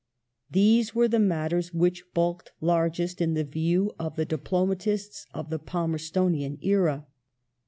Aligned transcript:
These 0.49 0.95
were 0.95 1.07
the 1.07 1.19
matters 1.19 1.75
which 1.75 2.11
bulked 2.15 2.53
largest 2.59 3.21
in 3.21 3.35
the 3.35 3.43
view 3.43 3.91
of 3.99 4.15
the 4.15 4.25
diplomatists 4.25 5.27
of 5.31 5.51
the 5.51 5.59
Palmerstonian 5.59 6.57
era. 6.63 7.05